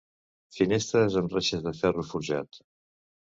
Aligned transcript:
Finestres 0.55 1.17
amb 1.21 1.35
reixes 1.35 1.61
de 1.67 1.75
ferro 1.81 2.07
forjat. 2.13 2.59